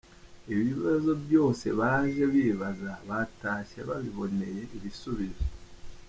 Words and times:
Ibibazo 0.53 1.11
byose 1.23 1.65
baje 1.79 2.23
bibaza 2.33 2.91
batashye 3.09 3.79
babiboneye 3.89 4.61
ibisubizo. 4.77 5.45